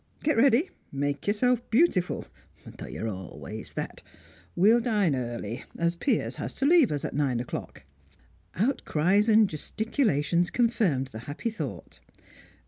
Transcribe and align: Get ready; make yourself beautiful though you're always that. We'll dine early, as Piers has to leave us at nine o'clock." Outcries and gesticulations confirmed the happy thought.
Get 0.23 0.35
ready; 0.35 0.71
make 0.91 1.27
yourself 1.27 1.61
beautiful 1.69 2.25
though 2.65 2.87
you're 2.87 3.07
always 3.07 3.73
that. 3.73 4.01
We'll 4.55 4.79
dine 4.79 5.15
early, 5.15 5.63
as 5.77 5.95
Piers 5.95 6.37
has 6.37 6.55
to 6.55 6.65
leave 6.65 6.91
us 6.91 7.05
at 7.05 7.13
nine 7.13 7.39
o'clock." 7.39 7.83
Outcries 8.55 9.29
and 9.29 9.47
gesticulations 9.47 10.49
confirmed 10.49 11.09
the 11.09 11.19
happy 11.29 11.51
thought. 11.51 11.99